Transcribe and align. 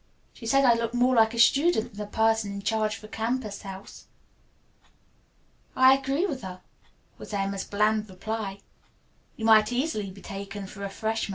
She 0.33 0.47
said 0.47 0.65
I 0.65 0.73
looked 0.73 0.95
more 0.95 1.13
like 1.13 1.35
a 1.35 1.37
student 1.37 1.93
than 1.93 2.07
a 2.07 2.09
person 2.09 2.53
in 2.53 2.63
charge 2.63 2.97
of 2.97 3.03
a 3.03 3.07
campus 3.07 3.61
house." 3.61 4.07
"I 5.75 5.93
agree 5.95 6.25
with 6.25 6.41
her," 6.41 6.61
was 7.19 7.33
Emma's 7.35 7.65
bland 7.65 8.09
reply. 8.09 8.61
"You 9.35 9.45
might 9.45 9.71
easily 9.71 10.09
be 10.09 10.23
taken 10.23 10.65
for 10.65 10.83
a 10.83 10.89
freshman." 10.89 11.29